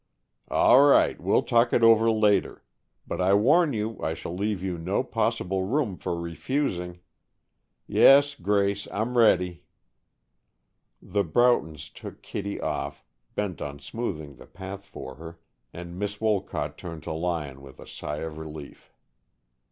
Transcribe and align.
"All 0.47 0.81
right. 0.83 1.21
We'll 1.21 1.43
talk 1.43 1.71
it 1.73 1.83
over 1.83 2.09
later. 2.09 2.63
But 3.05 3.21
I 3.21 3.35
warn 3.35 3.71
you 3.71 3.99
I 4.01 4.15
shall 4.15 4.35
leave 4.35 4.63
you 4.63 4.79
no 4.79 5.03
possible 5.03 5.61
room 5.65 5.95
for 5.95 6.19
refusing. 6.19 7.01
Yes, 7.85 8.33
Grace, 8.33 8.87
I'm 8.89 9.15
ready." 9.15 9.63
The 11.03 11.23
Broughtons 11.23 11.91
took 11.93 12.23
Kittie 12.23 12.59
off, 12.59 13.05
bent 13.35 13.61
on 13.61 13.77
smoothing 13.77 14.37
the 14.37 14.47
path 14.47 14.83
for 14.85 15.17
her, 15.17 15.39
and 15.71 15.99
Miss 15.99 16.19
Wolcott 16.19 16.79
turned 16.79 17.03
to 17.03 17.11
Lyon 17.13 17.61
with 17.61 17.79
a 17.79 17.85
sigh 17.85 18.21
of 18.21 18.39
relief. 18.39 18.91